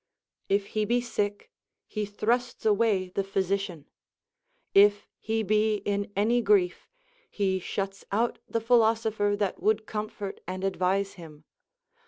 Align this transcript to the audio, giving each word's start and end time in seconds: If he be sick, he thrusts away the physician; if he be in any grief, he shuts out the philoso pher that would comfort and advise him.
If 0.49 0.65
he 0.73 0.83
be 0.83 0.99
sick, 0.99 1.51
he 1.85 2.07
thrusts 2.07 2.65
away 2.65 3.09
the 3.09 3.23
physician; 3.23 3.85
if 4.73 5.07
he 5.19 5.43
be 5.43 5.75
in 5.75 6.11
any 6.15 6.41
grief, 6.41 6.87
he 7.29 7.59
shuts 7.59 8.03
out 8.11 8.39
the 8.49 8.61
philoso 8.61 9.11
pher 9.11 9.37
that 9.37 9.61
would 9.61 9.85
comfort 9.85 10.41
and 10.47 10.63
advise 10.63 11.13
him. 11.21 11.43